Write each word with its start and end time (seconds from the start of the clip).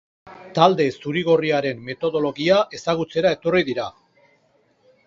Talde 0.59 0.87
zuri-gorriaren 1.03 1.85
metodologia 1.91 2.59
ezagutzera 2.79 3.35
etorri 3.39 3.65
dira. 3.71 3.91